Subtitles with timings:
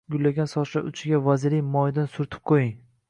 [0.13, 2.73] Gullagan sochlar uchiga vazelin moyidan surtib qo’ying